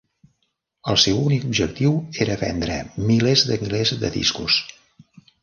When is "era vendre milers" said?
2.25-3.45